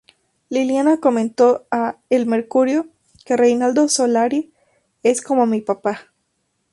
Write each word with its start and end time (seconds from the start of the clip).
Liliana 0.49 0.97
comentó 0.99 1.67
a 1.69 1.99
El 2.09 2.25
Mercurio 2.25 2.87
que 3.23 3.37
Reinaldo 3.37 3.87
Solari 3.87 4.51
“es 5.03 5.21
como 5.21 5.45
mi 5.45 5.61
papá. 5.61 6.11